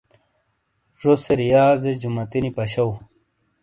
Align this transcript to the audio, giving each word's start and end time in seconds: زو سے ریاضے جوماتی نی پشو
زو 0.99 1.11
سے 1.23 1.33
ریاضے 1.41 1.91
جوماتی 2.01 2.39
نی 2.43 2.51
پشو 2.55 2.87